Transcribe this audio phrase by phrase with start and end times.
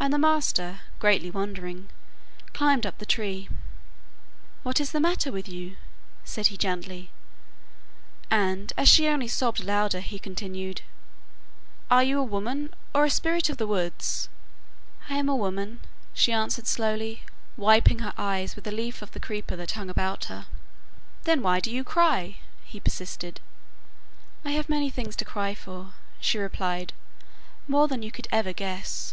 [0.00, 1.88] And the master, greatly wondering,
[2.54, 3.48] climbed up the tree.
[4.62, 5.74] 'What is the matter with you?'
[6.24, 7.10] said he gently,
[8.30, 10.82] and, as she only sobbed louder, he continued:
[11.90, 14.28] 'Are you a woman, or a spirit of the woods?'
[15.10, 15.80] 'I am a woman,'
[16.14, 17.24] she answered slowly,
[17.56, 20.46] wiping her eyes with a leaf of the creeper that hung about her.
[21.24, 23.40] 'Then why do you cry?' he persisted.
[24.44, 26.92] 'I have many things to cry for,' she replied,
[27.66, 29.12] 'more than you could ever guess.